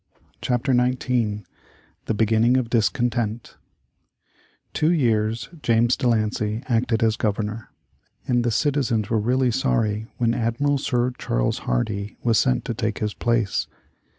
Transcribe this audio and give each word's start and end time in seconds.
CHAPTER 0.41 0.73
XIX 0.75 1.43
THE 2.07 2.15
BEGINNING 2.15 2.57
of 2.57 2.71
DISCONTENT 2.71 3.55
Two 4.73 4.91
years 4.91 5.49
James 5.61 5.95
De 5.95 6.07
Lancey 6.07 6.63
acted 6.65 7.03
as 7.03 7.15
Governor, 7.15 7.69
and 8.27 8.43
the 8.43 8.49
citizens 8.49 9.11
were 9.11 9.19
really 9.19 9.51
sorry 9.51 10.07
when 10.17 10.33
Admiral 10.33 10.79
Sir 10.79 11.13
Charles 11.19 11.59
Hardy 11.69 12.17
was 12.23 12.39
sent 12.39 12.65
to 12.65 12.73
take 12.73 12.97
his 12.97 13.13
place. 13.13 13.67